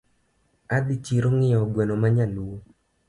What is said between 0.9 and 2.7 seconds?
chiro ng'iewo gweno manyaluo